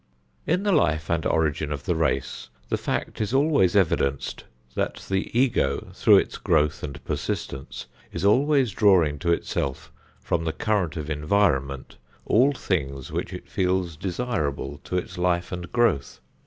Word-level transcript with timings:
In 0.47 0.63
the 0.63 0.71
life 0.71 1.11
and 1.11 1.27
origin 1.27 1.71
of 1.71 1.83
the 1.83 1.93
race, 1.95 2.49
the 2.69 2.77
fact 2.79 3.21
is 3.21 3.35
always 3.35 3.75
evidenced 3.75 4.45
that 4.73 5.05
the 5.11 5.29
Ego 5.39 5.89
through 5.93 6.17
its 6.17 6.39
growth 6.39 6.81
and 6.81 7.03
persistence 7.05 7.85
is 8.11 8.25
always 8.25 8.71
drawing 8.71 9.19
to 9.19 9.31
itself 9.31 9.91
from 10.19 10.43
the 10.43 10.53
current 10.53 10.97
of 10.97 11.07
environment 11.11 11.97
all 12.25 12.51
things 12.51 13.11
which 13.11 13.31
it 13.31 13.47
feels 13.47 13.95
desirable 13.95 14.79
to 14.85 14.97
its 14.97 15.19
life 15.19 15.51
and 15.51 15.71
growth. 15.71 16.19